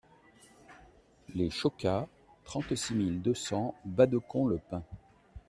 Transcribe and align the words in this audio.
Les 1.35 1.51
Chocats, 1.51 2.07
trente-six 2.43 2.95
mille 2.95 3.21
deux 3.21 3.35
cents 3.35 3.75
Badecon-le-Pin 3.85 4.83